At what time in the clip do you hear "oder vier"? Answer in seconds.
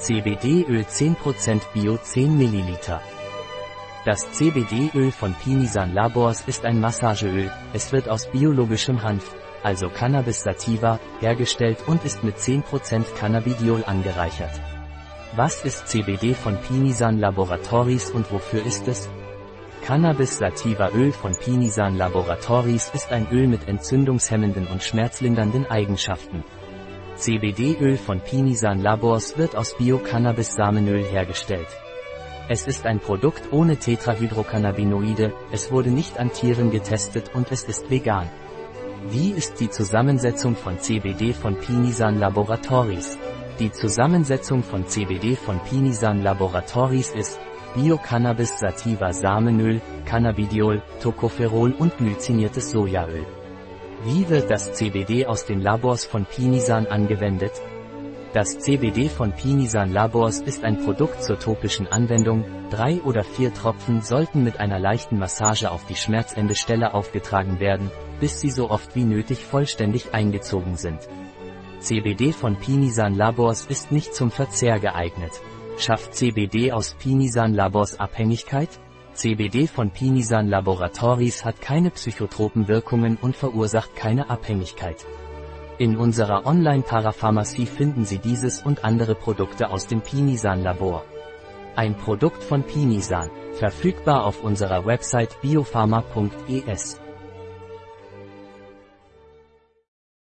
63.02-63.52